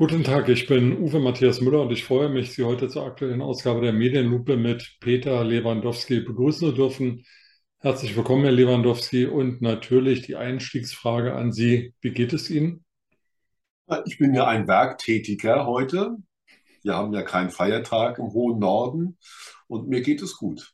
[0.00, 3.42] Guten Tag, ich bin Uwe Matthias Müller und ich freue mich, Sie heute zur aktuellen
[3.42, 7.26] Ausgabe der Medienlupe mit Peter Lewandowski begrüßen zu dürfen.
[7.80, 11.92] Herzlich willkommen, Herr Lewandowski, und natürlich die Einstiegsfrage an Sie.
[12.00, 12.82] Wie geht es Ihnen?
[14.06, 16.16] Ich bin ja ein Werktätiger heute.
[16.82, 19.18] Wir haben ja keinen Feiertag im hohen Norden
[19.66, 20.72] und mir geht es gut.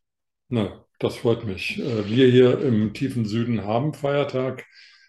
[0.50, 1.80] Na, das freut mich.
[1.80, 4.64] Äh, wir hier im tiefen Süden haben Feiertag,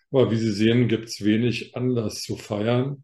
[0.09, 3.03] aber wie Sie sehen, gibt es wenig Anlass zu feiern.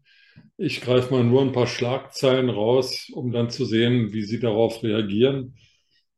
[0.56, 4.82] Ich greife mal nur ein paar Schlagzeilen raus, um dann zu sehen, wie Sie darauf
[4.82, 5.56] reagieren.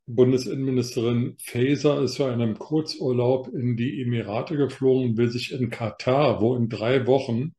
[0.06, 6.40] Bundesinnenministerin Faeser ist für einen Kurzurlaub in die Emirate geflogen und will sich in Katar,
[6.40, 7.54] wo in drei Wochen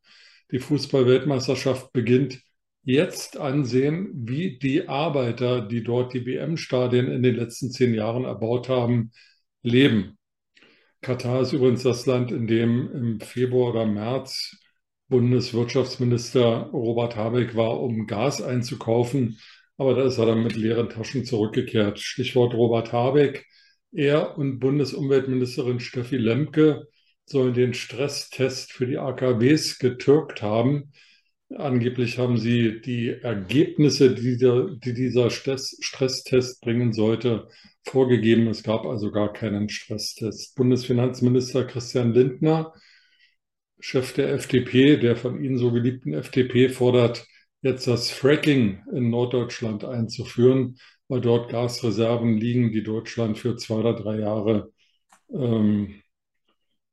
[0.52, 2.42] die Fußballweltmeisterschaft beginnt,
[2.84, 8.70] jetzt ansehen, wie die Arbeiter, die dort die WM-Stadien in den letzten zehn Jahren erbaut
[8.70, 9.12] haben,
[9.64, 10.18] leben.
[11.02, 14.58] Katar ist übrigens das Land, in dem im Februar oder März
[15.10, 19.40] Bundeswirtschaftsminister Robert Habeck war, um Gas einzukaufen.
[19.78, 22.00] Aber da ist er dann mit leeren Taschen zurückgekehrt.
[22.00, 23.46] Stichwort Robert Habeck.
[23.92, 26.88] Er und Bundesumweltministerin Steffi Lemke
[27.26, 30.92] sollen den Stresstest für die AKWs getürkt haben.
[31.56, 37.48] Angeblich haben sie die Ergebnisse, die, der, die dieser Stresstest bringen sollte,
[37.86, 38.48] vorgegeben.
[38.48, 40.56] Es gab also gar keinen Stresstest.
[40.56, 42.74] Bundesfinanzminister Christian Lindner
[43.80, 47.26] Chef der FDP, der von Ihnen so geliebten FDP, fordert
[47.62, 53.94] jetzt das Fracking in Norddeutschland einzuführen, weil dort Gasreserven liegen, die Deutschland für zwei oder
[53.94, 54.72] drei Jahre
[55.32, 56.02] ähm,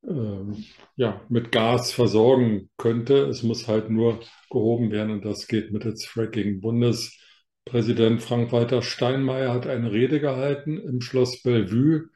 [0.03, 0.63] äh,
[0.95, 3.25] ja, mit Gas versorgen könnte.
[3.27, 4.19] Es muss halt nur
[4.49, 6.61] gehoben werden und das geht mittels Fracking.
[6.61, 12.09] Bundespräsident Frank-Walter Steinmeier hat eine Rede gehalten im Schloss Bellevue,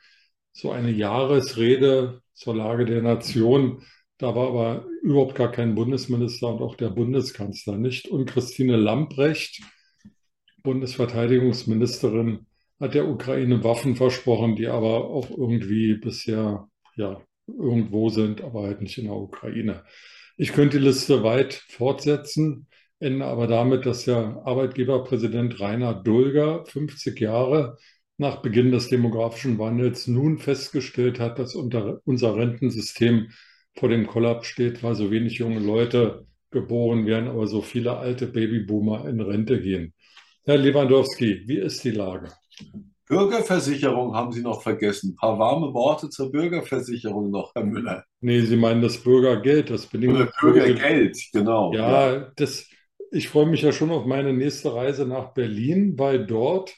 [0.51, 3.83] so eine Jahresrede zur Lage der Nation
[4.19, 8.09] da war aber überhaupt gar kein Bundesminister und auch der Bundeskanzler nicht.
[8.09, 9.61] Und Christine Lambrecht,
[10.61, 12.45] Bundesverteidigungsministerin,
[12.81, 18.81] hat der Ukraine Waffen versprochen, die aber auch irgendwie bisher ja, irgendwo sind, aber halt
[18.81, 19.83] nicht in der Ukraine.
[20.35, 22.67] Ich könnte die Liste weit fortsetzen,
[22.99, 27.77] ende aber damit, dass der Arbeitgeberpräsident Rainer Dulger, 50 Jahre
[28.17, 33.29] nach Beginn des demografischen Wandels, nun festgestellt hat, dass unser Rentensystem
[33.75, 38.27] vor dem Kollaps steht, weil so wenig junge Leute geboren werden, aber so viele alte
[38.27, 39.93] Babyboomer in Rente gehen.
[40.45, 42.31] Herr Lewandowski, wie ist die Lage?
[43.07, 45.11] Bürgerversicherung haben Sie noch vergessen.
[45.11, 48.03] Ein paar warme Worte zur Bürgerversicherung noch, Herr Müller.
[48.21, 51.73] Nee, Sie meinen das Bürgergeld, das bedingte Bürgergeld, genau.
[51.73, 52.67] Ja, ja, Das,
[53.11, 56.75] ich freue mich ja schon auf meine nächste Reise nach Berlin, weil dort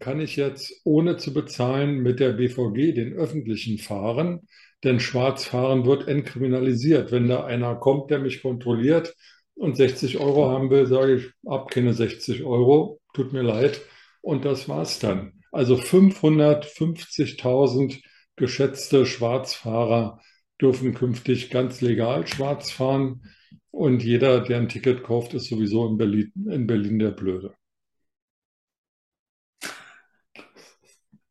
[0.00, 4.48] kann ich jetzt ohne zu bezahlen mit der BVG den öffentlichen fahren
[4.84, 7.12] denn Schwarzfahren wird entkriminalisiert.
[7.12, 9.14] Wenn da einer kommt, der mich kontrolliert
[9.54, 13.80] und 60 Euro haben will, sage ich, ab keine 60 Euro, tut mir leid.
[14.20, 15.32] Und das war's dann.
[15.52, 18.02] Also 550.000
[18.36, 20.20] geschätzte Schwarzfahrer
[20.60, 23.22] dürfen künftig ganz legal schwarz fahren.
[23.70, 27.54] Und jeder, der ein Ticket kauft, ist sowieso in Berlin, in Berlin der Blöde.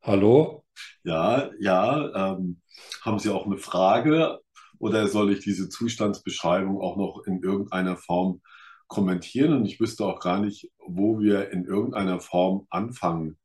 [0.02, 0.66] Hallo?
[1.04, 2.34] Ja, ja.
[2.34, 2.62] Ähm,
[3.02, 4.40] haben Sie auch eine Frage
[4.80, 8.42] oder soll ich diese Zustandsbeschreibung auch noch in irgendeiner Form
[8.88, 9.54] kommentieren?
[9.54, 13.38] Und ich wüsste auch gar nicht, wo wir in irgendeiner Form anfangen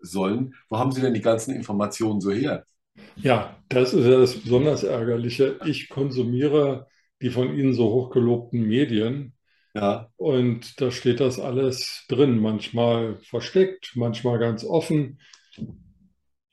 [0.00, 0.54] sollen.
[0.68, 2.64] Wo haben Sie denn die ganzen Informationen so her?
[3.16, 5.58] Ja, das ist ja das besonders Ärgerliche.
[5.64, 6.86] Ich konsumiere
[7.22, 9.34] die von Ihnen so hochgelobten Medien.
[9.74, 10.08] Ja.
[10.16, 15.20] Und da steht das alles drin, manchmal versteckt, manchmal ganz offen.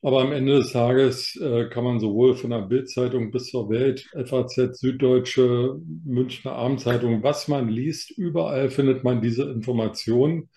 [0.03, 4.05] Aber am Ende des Tages äh, kann man sowohl von der Bildzeitung bis zur Welt,
[4.13, 10.49] FAZ, Süddeutsche, Münchner Abendzeitung, was man liest, überall findet man diese Informationen.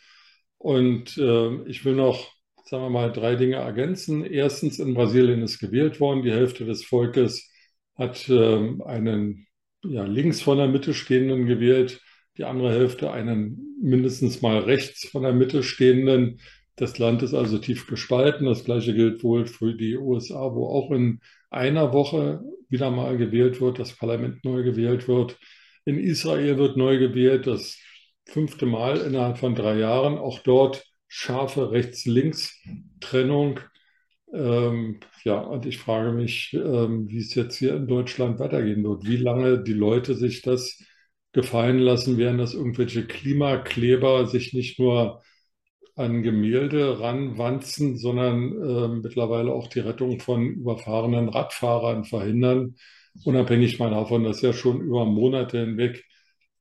[0.59, 2.29] Und äh, ich will noch,
[2.65, 4.25] sagen wir mal, drei Dinge ergänzen.
[4.25, 6.23] Erstens, in Brasilien ist gewählt worden.
[6.23, 7.49] Die Hälfte des Volkes
[7.95, 9.47] hat äh, einen
[9.85, 12.01] ja, links von der Mitte stehenden gewählt,
[12.37, 16.41] die andere Hälfte einen mindestens mal rechts von der Mitte stehenden.
[16.77, 18.47] Das Land ist also tief gespalten.
[18.47, 21.21] Das gleiche gilt wohl für die USA, wo auch in
[21.51, 25.39] einer Woche wieder mal gewählt wird, das Parlament neu gewählt wird.
[25.85, 27.79] In Israel wird neu gewählt, das
[28.27, 30.19] fünfte Mal innerhalb von drei Jahren.
[30.19, 33.61] Auch dort scharfe Rechts-Links-Trennung.
[34.35, 39.07] Ähm, ja, und ich frage mich, ähm, wie es jetzt hier in Deutschland weitergehen wird.
[39.07, 40.83] Wie lange die Leute sich das
[41.33, 45.23] gefallen lassen werden, dass irgendwelche Klimakleber sich nicht nur
[45.97, 52.77] an Gemälde ranwanzen, sondern äh, mittlerweile auch die Rettung von überfahrenen Radfahrern verhindern,
[53.25, 56.05] unabhängig mal davon, dass ja schon über Monate hinweg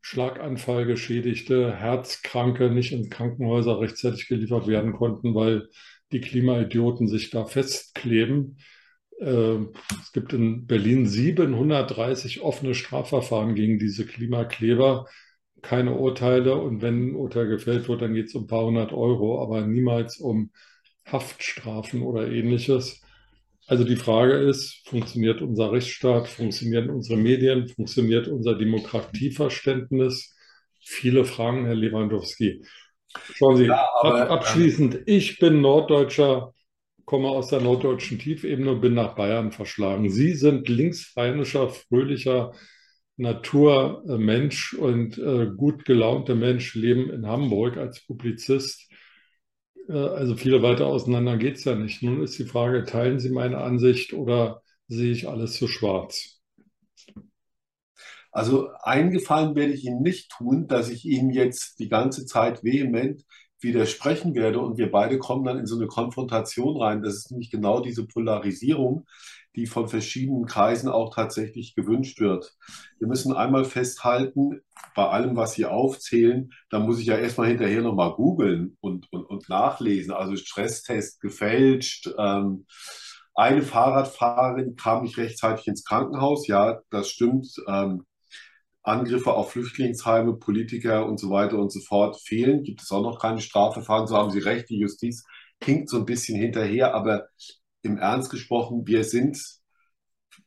[0.02, 5.68] Schlaganfall geschädigte, Herzkranke nicht in Krankenhäuser rechtzeitig geliefert werden konnten, weil
[6.12, 8.58] die Klimaidioten sich da festkleben.
[9.20, 15.08] Ähm, es gibt in Berlin 730 offene Strafverfahren gegen diese Klimakleber,
[15.66, 18.94] keine Urteile und wenn ein Urteil gefällt wird, dann geht es um ein paar hundert
[18.94, 20.52] Euro, aber niemals um
[21.06, 23.02] Haftstrafen oder ähnliches.
[23.68, 30.36] Also die Frage ist, funktioniert unser Rechtsstaat, funktionieren unsere Medien, funktioniert unser Demokratieverständnis?
[30.80, 32.64] Viele Fragen, Herr Lewandowski.
[33.34, 36.54] Schauen Sie, ja, aber, abschließend, ich bin Norddeutscher,
[37.06, 40.10] komme aus der norddeutschen Tiefebene und bin nach Bayern verschlagen.
[40.12, 42.54] Sie sind linksrheinischer, fröhlicher
[43.18, 48.90] Naturmensch und äh, gut gelaunter Mensch, leben in Hamburg als Publizist.
[49.88, 52.04] Äh, also viele weiter auseinander geht es ja nicht.
[52.04, 56.42] Nun ist die Frage, teilen Sie meine Ansicht oder sehe ich alles zu schwarz?
[58.32, 63.24] Also eingefallen werde ich Ihnen nicht tun, dass ich Ihnen jetzt die ganze Zeit vehement
[63.62, 67.02] widersprechen werde und wir beide kommen dann in so eine Konfrontation rein.
[67.02, 69.06] Das ist nämlich genau diese Polarisierung,
[69.56, 72.56] die von verschiedenen Kreisen auch tatsächlich gewünscht wird.
[73.00, 74.62] Wir müssen einmal festhalten,
[74.96, 79.26] bei allem, was Sie aufzählen, da muss ich ja erstmal hinterher nochmal googeln und, und,
[79.26, 80.14] und nachlesen.
[80.14, 82.10] Also Stresstest gefälscht.
[82.18, 82.66] Ähm,
[83.34, 86.48] eine Fahrradfahrerin kam nicht rechtzeitig ins Krankenhaus.
[86.48, 87.48] Ja, das stimmt.
[87.68, 88.06] Ähm,
[88.84, 92.64] Angriffe auf Flüchtlingsheime, Politiker und so weiter und so fort fehlen.
[92.64, 94.08] Gibt es auch noch keine Strafverfahren?
[94.08, 94.70] So haben Sie recht.
[94.70, 95.26] Die Justiz
[95.62, 96.94] hinkt so ein bisschen hinterher.
[96.94, 97.28] Aber
[97.86, 99.40] im Ernst gesprochen, wir sind,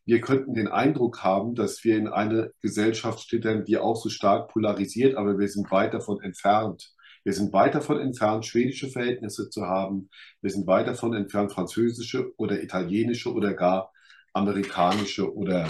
[0.05, 4.53] wir könnten den Eindruck haben, dass wir in eine Gesellschaft schlittern, die auch so stark
[4.53, 6.93] polarisiert, aber wir sind weit davon entfernt.
[7.25, 10.09] Wir sind weit davon entfernt, schwedische Verhältnisse zu haben.
[10.41, 13.93] Wir sind weit davon entfernt, französische oder italienische oder gar
[14.33, 15.69] amerikanische oder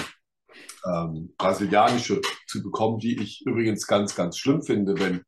[0.86, 5.22] ähm, brasilianische zu bekommen, die ich übrigens ganz, ganz schlimm finde, wenn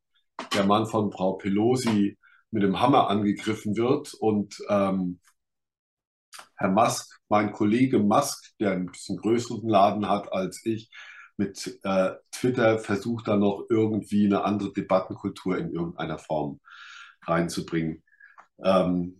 [0.53, 2.17] der Mann von Frau Pelosi
[2.51, 5.19] mit dem Hammer angegriffen wird und ähm,
[6.55, 10.89] Herr Musk, mein Kollege Musk, der ein bisschen größeren Laden hat als ich,
[11.37, 16.59] mit äh, Twitter versucht da noch irgendwie eine andere Debattenkultur in irgendeiner Form
[17.25, 18.03] reinzubringen.
[18.63, 19.17] Ähm,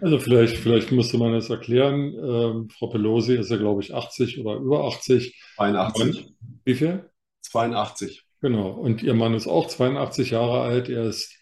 [0.00, 2.14] also vielleicht, vielleicht müsste man das erklären.
[2.14, 5.40] Ähm, Frau Pelosi ist ja, glaube ich, 80 oder über 80.
[5.56, 6.34] 82.
[6.64, 7.10] wie viel?
[7.42, 8.24] 82.
[8.40, 8.70] Genau.
[8.70, 10.88] Und ihr Mann ist auch 82 Jahre alt.
[10.88, 11.38] Er ist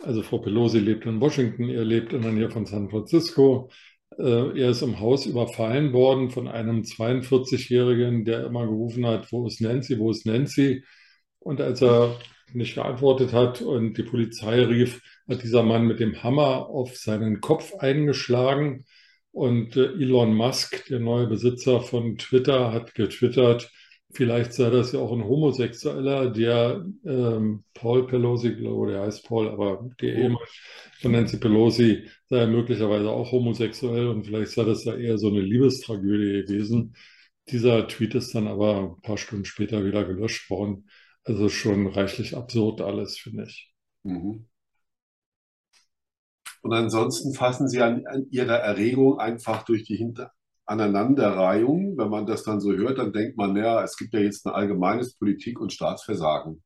[0.00, 3.70] also Frau Pelosi lebt in Washington, er lebt in der Nähe von San Francisco.
[4.18, 9.46] Äh, er ist im Haus überfallen worden von einem 42-Jährigen, der immer gerufen hat, wo
[9.46, 10.84] ist Nancy, wo ist Nancy?
[11.38, 12.16] Und als er
[12.52, 17.40] nicht geantwortet hat und die Polizei rief, hat dieser Mann mit dem Hammer auf seinen
[17.40, 18.84] Kopf eingeschlagen.
[19.32, 23.70] Und äh, Elon Musk, der neue Besitzer von Twitter, hat getwittert,
[24.14, 29.48] Vielleicht sei das ja auch ein Homosexueller, der ähm, Paul Pelosi, glaube der heißt Paul,
[29.48, 30.42] aber der Ehemann
[31.00, 35.28] von Nancy Pelosi sei ja möglicherweise auch homosexuell und vielleicht sei das ja eher so
[35.28, 36.94] eine Liebestragödie gewesen.
[37.48, 40.88] Dieser Tweet ist dann aber ein paar Stunden später wieder gelöscht worden.
[41.24, 43.72] Also schon reichlich absurd alles, finde ich.
[44.02, 44.46] Mhm.
[46.60, 50.32] Und ansonsten fassen Sie an, an Ihrer Erregung einfach durch die Hinter
[50.72, 51.96] Aneinanderreihung.
[51.98, 54.52] Wenn man das dann so hört, dann denkt man, ja, es gibt ja jetzt ein
[54.52, 56.62] allgemeines Politik- und Staatsversagen.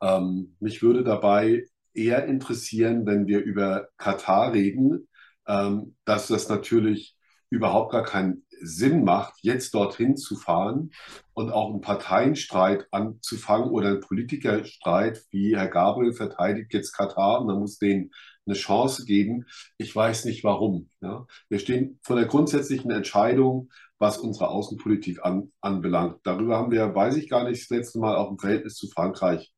[0.00, 5.08] Ähm, mich würde dabei eher interessieren, wenn wir über Katar reden,
[5.46, 7.16] ähm, dass das natürlich
[7.50, 10.90] überhaupt gar keinen Sinn macht, jetzt dorthin zu fahren
[11.32, 17.46] und auch einen Parteienstreit anzufangen oder einen Politikerstreit, wie Herr Gabriel verteidigt jetzt Katar und
[17.46, 18.10] man muss denen
[18.48, 19.46] eine Chance geben.
[19.76, 20.90] Ich weiß nicht warum.
[21.00, 21.26] Ja.
[21.48, 26.20] Wir stehen vor der grundsätzlichen Entscheidung, was unsere Außenpolitik an, anbelangt.
[26.24, 29.52] Darüber haben wir, weiß ich gar nicht, das letzte Mal auch im Verhältnis zu Frankreich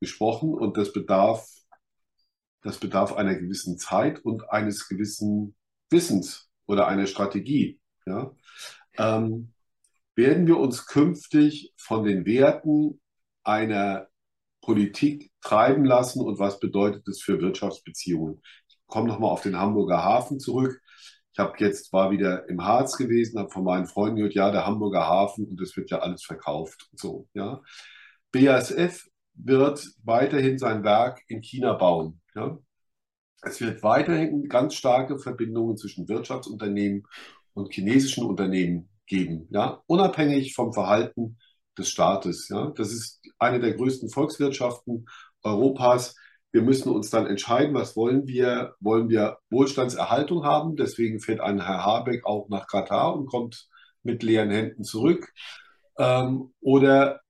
[0.00, 1.48] gesprochen und das bedarf,
[2.62, 5.56] das bedarf einer gewissen Zeit und eines gewissen
[5.90, 7.80] Wissens oder einer Strategie.
[8.06, 8.34] Ja.
[8.98, 9.52] Ähm,
[10.14, 13.00] werden wir uns künftig von den Werten
[13.44, 14.08] einer
[14.66, 18.42] Politik treiben lassen und was bedeutet das für Wirtschaftsbeziehungen?
[18.68, 20.82] Ich komme nochmal auf den Hamburger Hafen zurück.
[21.32, 24.66] Ich habe jetzt war wieder im Harz gewesen, habe von meinen Freunden gehört, ja, der
[24.66, 26.90] Hamburger Hafen und es wird ja alles verkauft.
[26.94, 27.62] So, ja.
[28.32, 32.20] BASF wird weiterhin sein Werk in China bauen.
[32.34, 32.58] Ja.
[33.42, 37.04] Es wird weiterhin ganz starke Verbindungen zwischen Wirtschaftsunternehmen
[37.54, 41.38] und chinesischen Unternehmen geben, ja, unabhängig vom Verhalten
[41.78, 42.48] des Staates.
[42.48, 42.72] Ja.
[42.76, 45.06] Das ist eine der größten Volkswirtschaften
[45.42, 46.16] Europas.
[46.52, 48.74] Wir müssen uns dann entscheiden, was wollen wir?
[48.80, 50.76] Wollen wir Wohlstandserhaltung haben?
[50.76, 53.68] Deswegen fährt ein Herr Habeck auch nach Katar und kommt
[54.02, 55.32] mit leeren Händen zurück.
[55.98, 57.20] Ähm, oder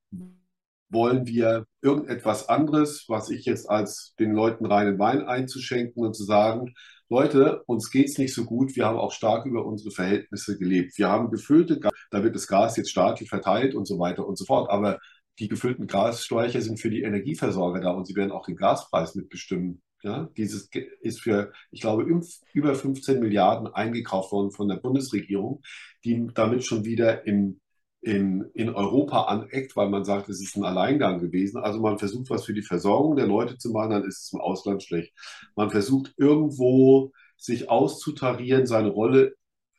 [0.88, 6.24] wollen wir irgendetwas anderes, was ich jetzt als den Leuten reinen Wein einzuschenken und zu
[6.24, 6.74] sagen,
[7.08, 10.98] Leute, uns geht es nicht so gut, wir haben auch stark über unsere Verhältnisse gelebt.
[10.98, 11.78] Wir haben gefüllte,
[12.10, 14.70] da wird das Gas jetzt staatlich verteilt und so weiter und so fort.
[14.70, 14.98] Aber
[15.38, 19.82] die gefüllten Gasspeicher sind für die Energieversorger da und sie werden auch den Gaspreis mitbestimmen.
[20.02, 20.68] Ja, dieses
[21.00, 22.06] ist für, ich glaube,
[22.52, 25.62] über 15 Milliarden eingekauft worden von der Bundesregierung,
[26.04, 27.60] die damit schon wieder im
[28.00, 31.58] in, in Europa aneckt, weil man sagt, es ist ein Alleingang gewesen.
[31.58, 34.40] Also man versucht, was für die Versorgung der Leute zu machen, dann ist es im
[34.40, 35.12] Ausland schlecht.
[35.56, 39.34] Man versucht irgendwo sich auszutarieren, seine Rolle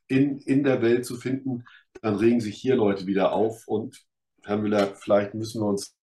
[0.07, 1.63] in, in der Welt zu finden,
[2.01, 3.67] dann regen sich hier Leute wieder auf.
[3.67, 4.05] Und
[4.43, 5.95] Herr Müller, vielleicht müssen wir uns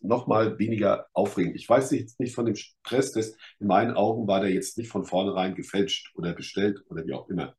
[0.00, 1.54] noch mal weniger aufregen.
[1.54, 3.36] Ich weiß jetzt nicht von dem Stresstest.
[3.58, 7.28] In meinen Augen war der jetzt nicht von vornherein gefälscht oder bestellt oder wie auch
[7.28, 7.54] immer.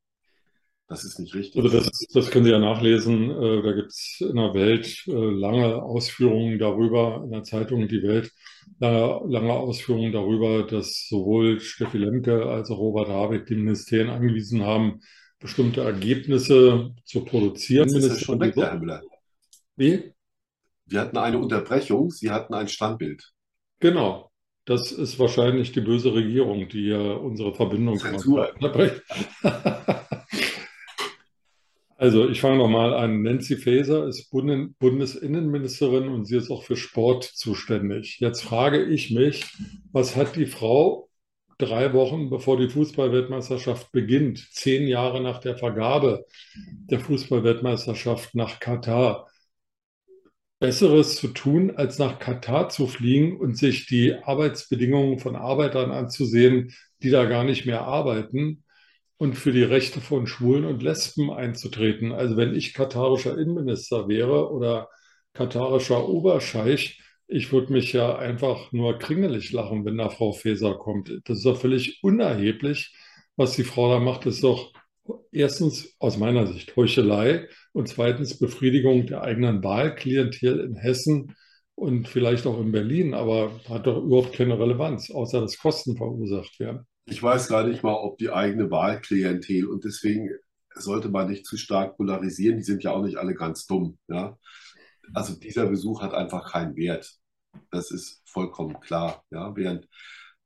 [0.89, 1.63] Das ist nicht richtig.
[1.63, 3.29] Also das, das können Sie ja nachlesen.
[3.29, 8.01] Äh, da gibt es in der Welt äh, lange Ausführungen darüber, in der Zeitung Die
[8.01, 8.31] Welt,
[8.79, 14.63] lange, lange Ausführungen darüber, dass sowohl Steffi Lemke als auch Robert Habeck die Ministerien angewiesen
[14.63, 15.01] haben,
[15.39, 17.87] bestimmte Ergebnisse zu produzieren.
[17.89, 19.03] Jetzt ist schon weg, Herr Müller.
[19.75, 20.11] Wie?
[20.87, 23.31] Wir hatten eine Unterbrechung, Sie hatten ein Standbild.
[23.79, 24.31] Genau.
[24.65, 28.53] Das ist wahrscheinlich die böse Regierung, die ja unsere Verbindung Zensur.
[31.99, 33.23] Also ich fange nochmal an.
[33.23, 38.21] Nancy Faeser ist Bundesinnenministerin und sie ist auch für Sport zuständig.
[38.21, 39.45] Jetzt frage ich mich,
[39.91, 41.09] was hat die Frau
[41.57, 46.25] drei Wochen bevor die Fußballweltmeisterschaft beginnt, zehn Jahre nach der Vergabe
[46.55, 49.27] der Fußballweltmeisterschaft nach Katar,
[50.59, 56.73] Besseres zu tun, als nach Katar zu fliegen und sich die Arbeitsbedingungen von Arbeitern anzusehen,
[57.03, 58.63] die da gar nicht mehr arbeiten
[59.19, 62.13] und für die Rechte von Schwulen und Lesben einzutreten.
[62.13, 64.89] Also wenn ich katarischer Innenminister wäre oder
[65.33, 71.11] katarischer Oberscheich, ich würde mich ja einfach nur kringelig lachen, wenn da Frau Faeser kommt.
[71.25, 72.95] Das ist doch völlig unerheblich,
[73.35, 74.25] was die Frau da macht.
[74.25, 74.71] Das ist doch
[75.33, 81.35] erstens aus meiner Sicht Heuchelei und zweitens Befriedigung der eigenen Wahlklientel in Hessen
[81.75, 86.57] und vielleicht auch in Berlin, aber hat doch überhaupt keine Relevanz, außer dass Kosten verursacht
[86.59, 90.29] werden ich weiß gar nicht mal, ob die eigene Wahlklientel und deswegen
[90.75, 92.57] sollte man nicht zu stark polarisieren.
[92.57, 93.97] Die sind ja auch nicht alle ganz dumm.
[94.07, 94.37] Ja?
[95.13, 97.11] Also dieser Besuch hat einfach keinen Wert.
[97.71, 99.23] Das ist vollkommen klar.
[99.31, 99.55] Ja?
[99.55, 99.87] Während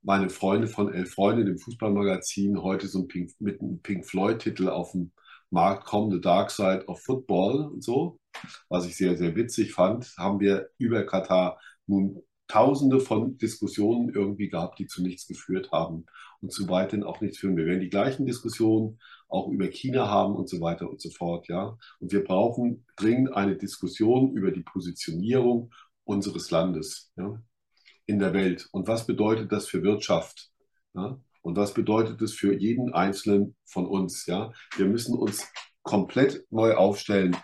[0.02, 4.70] meine Freunde von Elf Freunde, dem Fußballmagazin, heute so ein Pink, mit einem Pink Floyd-Titel
[4.70, 5.12] auf dem
[5.50, 8.18] Markt kommen, The Dark Side of Football und so,
[8.70, 14.50] was ich sehr, sehr witzig fand, haben wir über Katar nun tausende von Diskussionen irgendwie
[14.50, 16.06] gehabt, die zu nichts geführt haben
[16.42, 17.58] und zu weiterhin auch nichts führen.
[17.58, 21.48] Wir werden die gleichen Diskussionen auch über China haben und so weiter und so fort,
[21.48, 21.78] ja.
[22.00, 25.72] Und wir brauchen dringend eine Diskussion über die Positionierung
[26.04, 27.42] unseres Landes ja,
[28.06, 28.68] in der Welt.
[28.72, 30.52] Und was bedeutet das für Wirtschaft?
[30.94, 31.20] Ja?
[31.42, 34.26] Und was bedeutet das für jeden Einzelnen von uns?
[34.26, 34.52] Ja?
[34.78, 35.48] Wir müssen uns
[35.82, 37.36] komplett neu aufstellen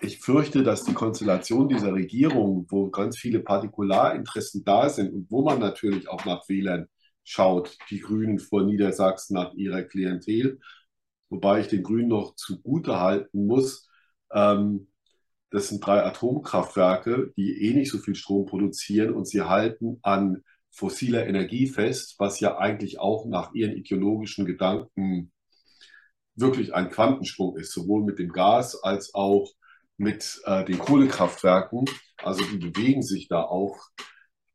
[0.00, 5.42] ich fürchte, dass die Konstellation dieser Regierung, wo ganz viele Partikularinteressen da sind und wo
[5.42, 6.88] man natürlich auch nach Wählern
[7.24, 10.60] schaut, die Grünen vor Niedersachsen nach ihrer Klientel,
[11.30, 13.88] wobei ich den Grünen noch zugute halten muss,
[14.32, 14.88] ähm,
[15.50, 20.44] das sind drei Atomkraftwerke, die eh nicht so viel Strom produzieren und sie halten an
[20.70, 25.32] fossiler Energie fest, was ja eigentlich auch nach ihren ideologischen Gedanken
[26.34, 29.50] wirklich ein Quantensprung ist, sowohl mit dem Gas als auch
[29.98, 31.84] mit äh, den Kohlekraftwerken.
[32.18, 33.78] Also die bewegen sich da auch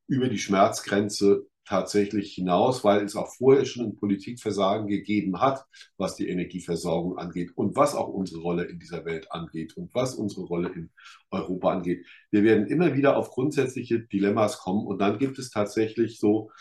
[0.07, 5.65] über die Schmerzgrenze tatsächlich hinaus, weil es auch vorher schon ein Politikversagen gegeben hat,
[5.97, 10.15] was die Energieversorgung angeht und was auch unsere Rolle in dieser Welt angeht und was
[10.15, 10.91] unsere Rolle in
[11.31, 12.05] Europa angeht.
[12.31, 16.51] Wir werden immer wieder auf grundsätzliche Dilemmas kommen und dann gibt es tatsächlich so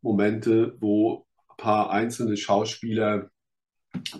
[0.00, 3.30] Momente, wo ein paar einzelne Schauspieler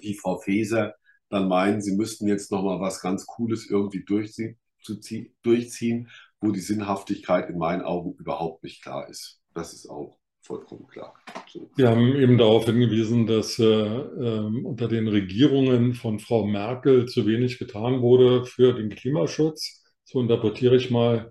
[0.00, 0.94] wie Frau Feser
[1.32, 6.08] dann meinen, sie müssten jetzt nochmal was ganz Cooles irgendwie durchziehen,
[6.40, 9.40] wo die Sinnhaftigkeit in meinen Augen überhaupt nicht klar ist.
[9.54, 11.14] Das ist auch vollkommen klar.
[11.50, 11.70] So.
[11.76, 17.26] Wir haben eben darauf hingewiesen, dass äh, äh, unter den Regierungen von Frau Merkel zu
[17.26, 19.82] wenig getan wurde für den Klimaschutz.
[20.04, 21.30] So interpretiere ich mal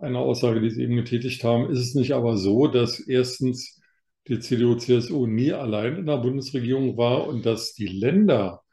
[0.00, 1.70] eine Aussage, die Sie eben getätigt haben.
[1.70, 3.80] Ist es nicht aber so, dass erstens
[4.28, 8.63] die CDU-CSU nie allein in der Bundesregierung war und dass die Länder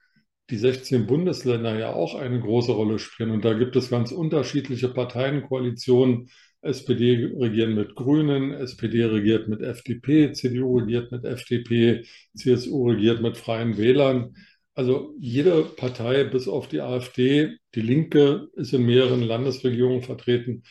[0.51, 3.31] die 16 Bundesländer ja auch eine große Rolle spielen.
[3.31, 6.29] Und da gibt es ganz unterschiedliche Parteienkoalitionen.
[6.61, 12.03] SPD regieren mit Grünen, SPD regiert mit FDP, CDU regiert mit FDP,
[12.35, 14.35] CSU regiert mit Freien Wählern.
[14.75, 20.63] Also jede Partei bis auf die AfD, die Linke ist in mehreren Landesregierungen vertreten,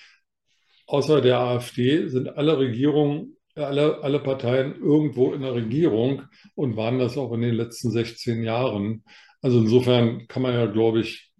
[0.87, 6.22] außer der AfD sind alle Regierungen, alle, alle Parteien irgendwo in der Regierung
[6.54, 9.04] und waren das auch in den letzten 16 Jahren.
[9.42, 11.32] Also insofern kann man ja, glaube ich,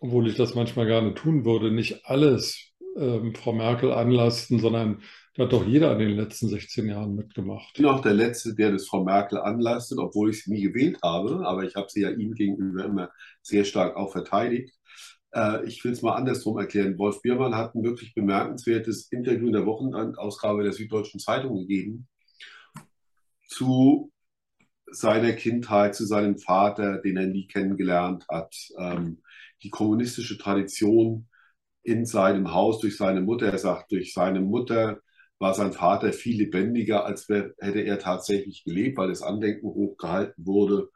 [0.00, 5.02] obwohl ich das manchmal gerne tun würde, nicht alles ähm, Frau Merkel anlasten, sondern
[5.34, 7.72] da hat doch jeder in den letzten 16 Jahren mitgemacht.
[7.74, 10.98] Ich bin auch der Letzte, der das Frau Merkel anlastet, obwohl ich sie nie gewählt
[11.02, 13.10] habe, aber ich habe sie ja ihm gegenüber immer
[13.42, 14.74] sehr stark auch verteidigt.
[15.32, 16.98] Äh, ich will es mal andersrum erklären.
[16.98, 22.08] Wolf Biermann hat ein wirklich bemerkenswertes Interview in der Wochenausgabe der Süddeutschen Zeitung gegeben
[23.48, 24.10] zu
[24.90, 29.22] seiner Kindheit, zu seinem Vater, den er nie kennengelernt hat, ähm,
[29.62, 31.28] die kommunistische Tradition
[31.82, 33.46] in seinem Haus durch seine Mutter.
[33.46, 35.00] Er sagt, durch seine Mutter
[35.38, 40.88] war sein Vater viel lebendiger, als hätte er tatsächlich gelebt, weil das Andenken hochgehalten wurde.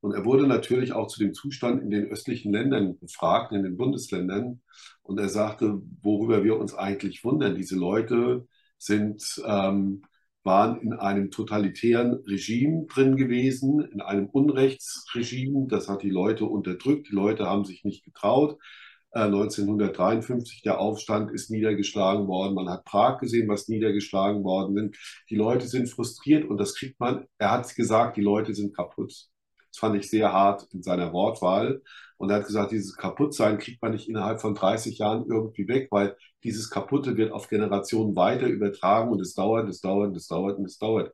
[0.00, 3.76] Und er wurde natürlich auch zu dem Zustand in den östlichen Ländern befragt, in den
[3.76, 4.60] Bundesländern.
[5.02, 8.46] Und er sagte, worüber wir uns eigentlich wundern, diese Leute
[8.78, 10.02] sind, ähm,
[10.44, 15.66] waren in einem totalitären Regime drin gewesen, in einem Unrechtsregime.
[15.68, 17.08] Das hat die Leute unterdrückt.
[17.08, 18.58] Die Leute haben sich nicht getraut.
[19.12, 22.54] 1953 äh, der Aufstand ist niedergeschlagen worden.
[22.54, 24.96] Man hat Prag gesehen, was niedergeschlagen worden sind.
[25.30, 29.28] Die Leute sind frustriert und das kriegt man, er hat gesagt, die Leute sind kaputt.
[29.70, 31.82] Das fand ich sehr hart in seiner Wortwahl.
[32.16, 35.88] Und er hat gesagt, dieses Kaputtsein kriegt man nicht innerhalb von 30 Jahren irgendwie weg,
[35.90, 40.58] weil dieses Kaputte wird auf Generationen weiter übertragen und es dauert, es dauert, es dauert
[40.58, 41.12] und es dauert.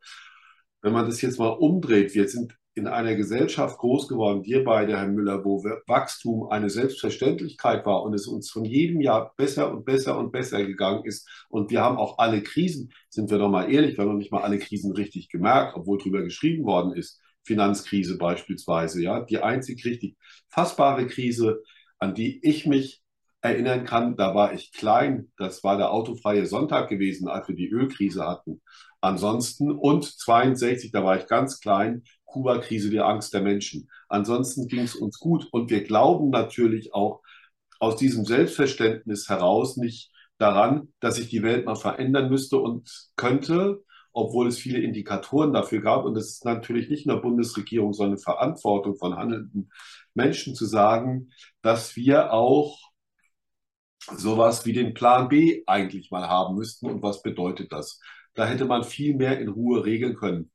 [0.82, 4.96] Wenn man das jetzt mal umdreht, wir sind in einer Gesellschaft groß geworden, wir beide,
[4.96, 9.84] Herr Müller, wo Wachstum eine Selbstverständlichkeit war und es uns von jedem Jahr besser und
[9.84, 11.28] besser und besser gegangen ist.
[11.48, 14.32] Und wir haben auch alle Krisen, sind wir doch mal ehrlich, wir haben noch nicht
[14.32, 17.20] mal alle Krisen richtig gemerkt, obwohl drüber geschrieben worden ist.
[17.44, 20.16] Finanzkrise beispielsweise, ja, die einzig richtig
[20.48, 21.62] fassbare Krise,
[21.98, 23.02] an die ich mich
[23.40, 27.68] erinnern kann, da war ich klein, das war der autofreie Sonntag gewesen, als wir die
[27.68, 28.62] Ölkrise hatten.
[29.02, 33.90] Ansonsten, und 62, da war ich ganz klein, Kuba-Krise, die Angst der Menschen.
[34.08, 37.22] Ansonsten ging es uns gut und wir glauben natürlich auch
[37.80, 43.84] aus diesem Selbstverständnis heraus nicht daran, dass sich die Welt mal verändern müsste und könnte,
[44.14, 46.04] obwohl es viele Indikatoren dafür gab.
[46.04, 49.70] Und es ist natürlich nicht nur Bundesregierung, sondern Verantwortung von handelnden
[50.14, 51.30] Menschen zu sagen,
[51.62, 52.78] dass wir auch
[54.16, 56.86] sowas wie den Plan B eigentlich mal haben müssten.
[56.86, 58.00] Und was bedeutet das?
[58.34, 60.50] Da hätte man viel mehr in Ruhe regeln können.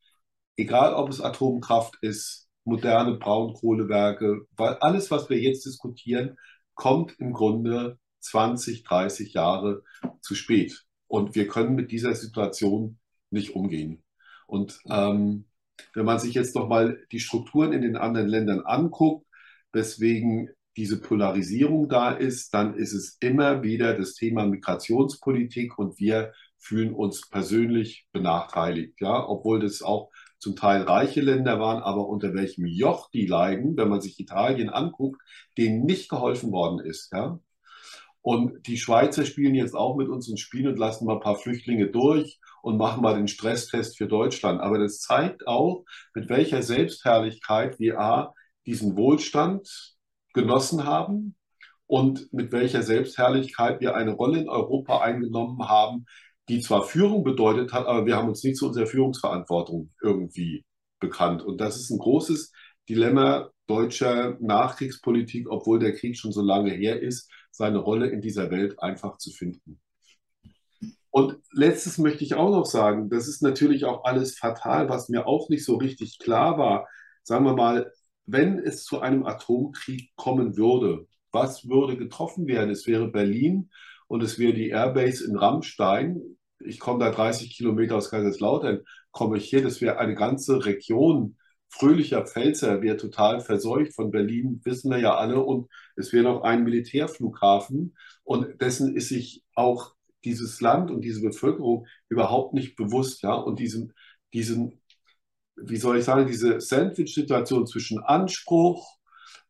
[0.56, 6.38] Egal, ob es Atomkraft ist, moderne Braunkohlewerke, weil alles, was wir jetzt diskutieren,
[6.76, 9.84] kommt im Grunde 20, 30 Jahre
[10.22, 10.86] zu spät.
[11.08, 13.00] Und wir können mit dieser Situation
[13.32, 14.04] nicht umgehen.
[14.48, 15.46] Und ähm,
[15.94, 19.26] wenn man sich jetzt nochmal die Strukturen in den anderen Ländern anguckt,
[19.72, 26.34] weswegen diese Polarisierung da ist, dann ist es immer wieder das Thema Migrationspolitik und wir
[26.58, 32.34] fühlen uns persönlich benachteiligt, ja, obwohl das auch zum Teil reiche Länder waren, aber unter
[32.34, 35.22] welchem Joch die leiden, wenn man sich Italien anguckt,
[35.58, 37.40] denen nicht geholfen worden ist, ja.
[38.22, 41.38] Und die Schweizer spielen jetzt auch mit uns ein Spiel und lassen mal ein paar
[41.38, 44.62] Flüchtlinge durch und machen mal den Stresstest für Deutschland.
[44.62, 48.34] Aber das zeigt auch, mit welcher Selbstherrlichkeit wir A,
[48.66, 49.96] diesen Wohlstand
[50.34, 51.36] genossen haben
[51.88, 56.06] und mit welcher Selbstherrlichkeit wir eine Rolle in Europa eingenommen haben,
[56.48, 60.66] die zwar Führung bedeutet hat, aber wir haben uns nicht zu unserer Führungsverantwortung irgendwie
[61.00, 61.44] bekannt.
[61.44, 62.52] Und das ist ein großes
[62.88, 68.50] Dilemma deutscher Nachkriegspolitik, obwohl der Krieg schon so lange her ist, seine Rolle in dieser
[68.52, 69.80] Welt einfach zu finden.
[71.12, 75.28] Und letztes möchte ich auch noch sagen, das ist natürlich auch alles fatal, was mir
[75.28, 76.88] auch nicht so richtig klar war.
[77.24, 77.92] Sagen wir mal,
[78.26, 82.70] wenn es zu einem Atomkrieg kommen würde, was würde getroffen werden?
[82.70, 83.70] Es wäre Berlin
[84.08, 86.22] und es wäre die Airbase in Rammstein.
[86.60, 91.38] Ich komme da 30 Kilometer aus Kaiserslautern, komme ich hier, das wäre eine ganze Region.
[91.72, 93.94] Fröhlicher Pfälzer, wäre total verseucht.
[93.94, 97.96] Von Berlin, wissen wir ja alle, und es wäre noch ein Militärflughafen.
[98.24, 103.60] Und dessen ist sich auch dieses Land und diese Bevölkerung überhaupt nicht bewusst, ja, und
[103.60, 103.94] diesen,
[104.34, 104.82] diesen,
[105.56, 108.98] wie soll ich sagen, diese Sandwich-Situation zwischen Anspruch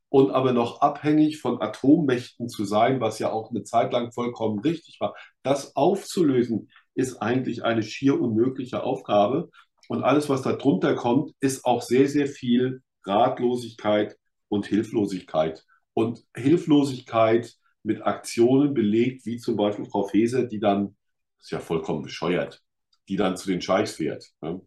[0.10, 4.60] und aber noch abhängig von Atommächten zu sein, was ja auch eine Zeit lang vollkommen
[4.60, 9.50] richtig war, das aufzulösen, ist eigentlich eine schier unmögliche Aufgabe.
[9.88, 14.18] Und alles, was da drunter kommt, ist auch sehr, sehr viel Ratlosigkeit
[14.50, 15.66] und Hilflosigkeit.
[15.94, 20.96] Und Hilflosigkeit mit Aktionen belegt, wie zum Beispiel Frau Feser, die dann,
[21.38, 22.62] das ist ja vollkommen bescheuert,
[23.08, 24.32] die dann zu den Scheichs fährt.
[24.42, 24.62] Ne?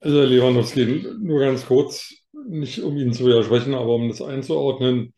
[0.00, 2.14] Also Lewandowski, nur ganz kurz,
[2.48, 5.12] nicht um Ihnen zu widersprechen, aber um das einzuordnen.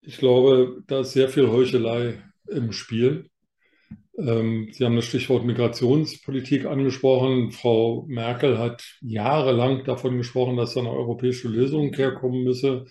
[0.00, 3.30] Ich glaube, da ist sehr viel Heuchelei im Spiel.
[4.18, 7.50] Ähm, Sie haben das Stichwort Migrationspolitik angesprochen.
[7.52, 12.84] Frau Merkel hat jahrelang davon gesprochen, dass da eine europäische Lösung herkommen müsse.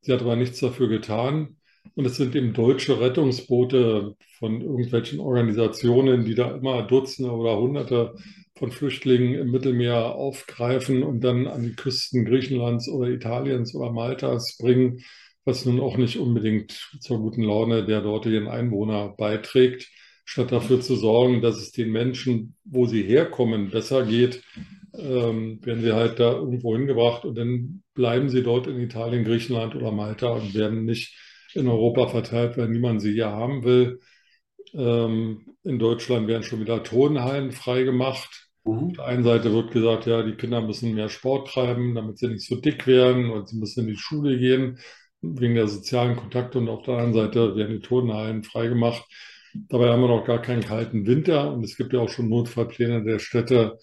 [0.00, 1.56] Sie hat aber nichts dafür getan.
[1.94, 8.14] Und es sind eben deutsche Rettungsboote von irgendwelchen Organisationen, die da immer Dutzende oder Hunderte
[8.56, 14.56] von Flüchtlingen im Mittelmeer aufgreifen und dann an die Küsten Griechenlands oder Italiens oder Maltas
[14.58, 15.00] bringen,
[15.44, 19.90] was nun auch nicht unbedingt zur guten Laune der dortigen Einwohner beiträgt
[20.24, 24.42] statt dafür zu sorgen, dass es den Menschen, wo sie herkommen, besser geht,
[24.94, 29.74] ähm, werden sie halt da irgendwo hingebracht und dann bleiben sie dort in Italien, Griechenland
[29.74, 31.16] oder Malta und werden nicht
[31.54, 34.00] in Europa verteilt, weil niemand sie hier haben will.
[34.74, 38.48] Ähm, in Deutschland werden schon wieder Turnhallen freigemacht.
[38.64, 38.72] Mhm.
[38.72, 42.28] Auf der einen Seite wird gesagt, ja, die Kinder müssen mehr Sport treiben, damit sie
[42.28, 44.78] nicht so dick werden und sie müssen in die Schule gehen,
[45.20, 46.58] wegen der sozialen Kontakte.
[46.58, 49.04] Und auf der anderen Seite werden die Turnhallen freigemacht
[49.68, 53.04] Dabei haben wir noch gar keinen kalten Winter und es gibt ja auch schon Notfallpläne
[53.04, 53.78] der Städte,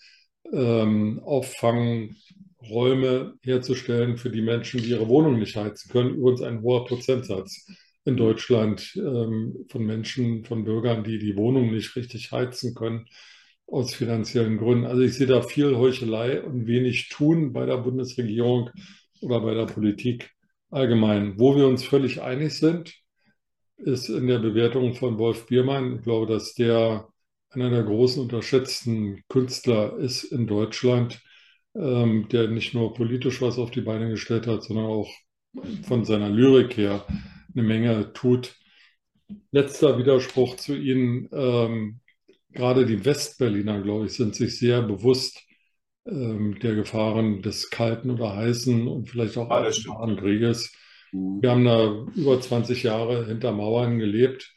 [0.51, 6.15] ähm, Auffangräume herzustellen für die Menschen, die ihre Wohnung nicht heizen können.
[6.15, 7.67] Übrigens ein hoher Prozentsatz
[8.05, 13.05] in Deutschland ähm, von Menschen, von Bürgern, die die Wohnung nicht richtig heizen können
[13.67, 14.86] aus finanziellen Gründen.
[14.86, 18.71] Also ich sehe da viel Heuchelei und wenig tun bei der Bundesregierung
[19.21, 20.32] oder bei der Politik
[20.71, 21.39] allgemein.
[21.39, 22.95] Wo wir uns völlig einig sind,
[23.79, 25.97] ist in der Bewertung von Wolf Biermann.
[25.97, 27.07] Ich glaube, dass der
[27.51, 31.19] einer der großen unterschätzten Künstler ist in Deutschland,
[31.75, 35.09] ähm, der nicht nur politisch was auf die Beine gestellt hat, sondern auch
[35.83, 37.05] von seiner Lyrik her
[37.53, 38.55] eine Menge tut.
[39.51, 41.27] Letzter Widerspruch zu Ihnen.
[41.31, 42.01] Ähm,
[42.51, 45.43] gerade die Westberliner, glaube ich, sind sich sehr bewusst
[46.05, 50.73] ähm, der Gefahren des Kalten oder Heißen und vielleicht auch ja, Krieges.
[51.12, 51.41] Mhm.
[51.41, 54.56] Wir haben da über 20 Jahre hinter Mauern gelebt.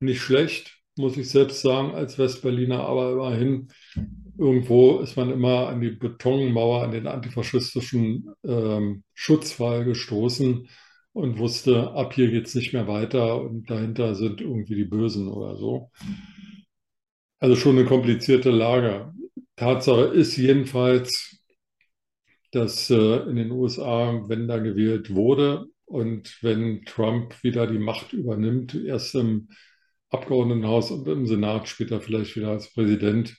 [0.00, 3.68] Nicht schlecht, muss ich selbst sagen, als Westberliner, aber immerhin,
[4.38, 10.68] irgendwo ist man immer an die Betonmauer, an den antifaschistischen ähm, Schutzwall gestoßen
[11.12, 15.28] und wusste, ab hier geht es nicht mehr weiter und dahinter sind irgendwie die Bösen
[15.28, 15.90] oder so.
[17.38, 19.12] Also schon eine komplizierte Lage.
[19.56, 21.43] Tatsache ist jedenfalls,
[22.54, 28.12] dass äh, in den USA, wenn da gewählt wurde und wenn Trump wieder die Macht
[28.12, 29.48] übernimmt, erst im
[30.10, 33.36] Abgeordnetenhaus und im Senat, später vielleicht wieder als Präsident,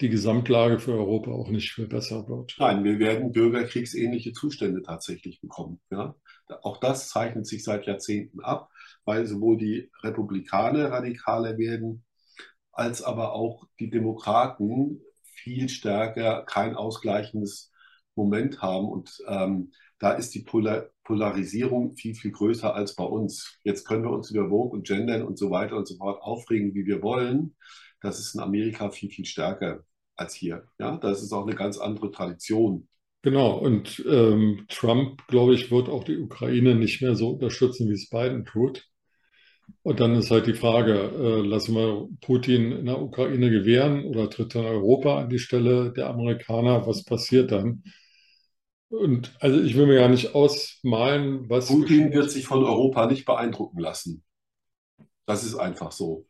[0.00, 2.54] die Gesamtlage für Europa auch nicht viel besser wird.
[2.58, 5.80] Nein, wir werden bürgerkriegsähnliche Zustände tatsächlich bekommen.
[5.90, 6.14] Ja?
[6.62, 8.68] Auch das zeichnet sich seit Jahrzehnten ab,
[9.04, 12.04] weil sowohl die Republikaner radikaler werden,
[12.70, 17.71] als aber auch die Demokraten viel stärker kein ausgleichendes
[18.14, 18.88] Moment haben.
[18.88, 23.58] Und ähm, da ist die Polar Polarisierung viel, viel größer als bei uns.
[23.64, 26.74] Jetzt können wir uns über Vogue und Gendern und so weiter und so fort aufregen,
[26.74, 27.56] wie wir wollen.
[28.00, 29.84] Das ist in Amerika viel, viel stärker
[30.16, 30.64] als hier.
[30.78, 32.88] Ja, das ist auch eine ganz andere Tradition.
[33.22, 37.94] Genau, und ähm, Trump, glaube ich, wird auch die Ukraine nicht mehr so unterstützen, wie
[37.94, 38.88] es Biden tut.
[39.82, 44.28] Und dann ist halt die Frage, äh, lassen wir Putin in der Ukraine gewähren oder
[44.28, 46.86] tritt dann Europa an die Stelle der Amerikaner?
[46.86, 47.84] Was passiert dann?
[48.92, 51.68] Und also ich will mir gar nicht ausmalen, was.
[51.68, 54.22] Putin wird sich von Europa nicht beeindrucken lassen.
[55.24, 56.26] Das ist einfach so.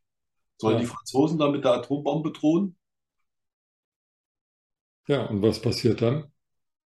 [0.59, 0.83] Sollen ja.
[0.83, 2.77] die Franzosen da mit der Atombombe drohen?
[5.09, 6.31] Ja, und was passiert dann?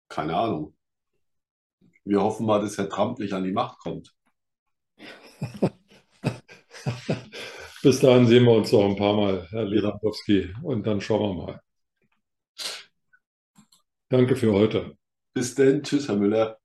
[0.09, 0.75] Keine Ahnung.
[2.03, 4.13] Wir hoffen mal, dass Herr Trump nicht an die Macht kommt.
[7.81, 11.45] Bis dahin sehen wir uns noch ein paar Mal, Herr Lewandowski, und dann schauen wir
[11.45, 11.61] mal.
[14.09, 14.95] Danke für heute.
[15.35, 15.83] Bis dann.
[15.83, 16.59] Tschüss, Herr Müller.